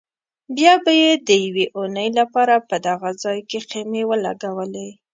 [0.55, 4.89] بیا به یې د یوې اونۍ لپاره په دغه ځای کې خیمې ولګولې.